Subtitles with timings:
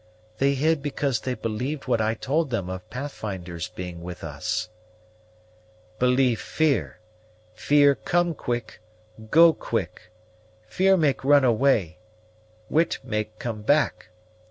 [0.39, 4.67] They hid because they believed what I told them of Pathfinder's being with us."
[5.99, 6.97] "Believe fear.
[7.53, 8.81] Fear come quick,
[9.29, 10.09] go quick.
[10.65, 11.99] Fear make run away;
[12.67, 14.09] wit make come back.